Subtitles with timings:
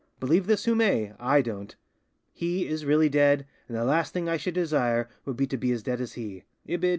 [0.19, 1.75] Believe this who may, I don't;
[2.33, 5.71] he is really dead, and the last thing I should desire would be to be
[5.71, 6.89] as dead as he",(Ibid.